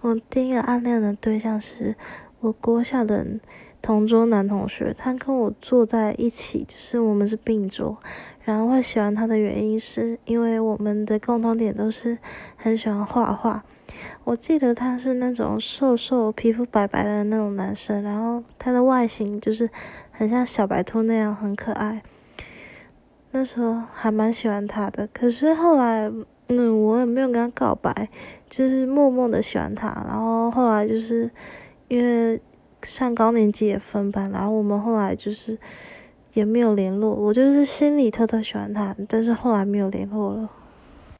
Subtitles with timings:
[0.00, 1.96] 我第一个暗恋的对象是
[2.40, 3.26] 我国小的
[3.82, 7.98] 同桌男同学，他跟我坐在一起，就是我们是并桌。
[8.44, 12.16] 然后会喜欢他的原因是因为我们的共同点都是
[12.56, 13.62] 很喜欢画画。
[14.24, 19.68] 我记得他是那种瘦瘦、皮肤白白的那种男生，然后他的外形就是
[20.10, 22.02] 很像小白兔那样，很可爱。
[23.32, 26.10] 那时候还蛮喜欢他的，可是后来，
[26.48, 28.08] 嗯，我也没有跟他告白，
[28.48, 29.88] 就是默默的喜欢他。
[30.08, 31.30] 然后后来就是
[31.88, 32.40] 因为
[32.82, 35.58] 上高年级也分班，然后我们后来就是
[36.32, 37.10] 也没有联络。
[37.14, 40.50] 我就是心里偷偷喜欢他，但是后来没有联络了。